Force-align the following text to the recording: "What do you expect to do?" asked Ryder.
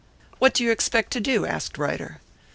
"What 0.39 0.55
do 0.55 0.63
you 0.63 0.71
expect 0.71 1.11
to 1.13 1.19
do?" 1.19 1.45
asked 1.45 1.77
Ryder. 1.77 2.21